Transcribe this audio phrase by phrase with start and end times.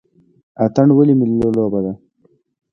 [0.65, 1.93] اتن ولې ملي لوبه ده؟